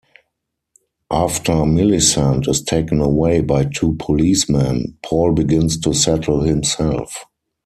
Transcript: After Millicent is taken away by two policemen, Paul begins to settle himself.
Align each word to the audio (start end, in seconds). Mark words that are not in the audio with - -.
After 1.11 1.63
Millicent 1.63 2.47
is 2.47 2.63
taken 2.63 3.01
away 3.03 3.41
by 3.41 3.65
two 3.65 3.97
policemen, 3.99 4.97
Paul 5.03 5.33
begins 5.33 5.77
to 5.81 5.93
settle 5.93 6.41
himself. 6.41 7.25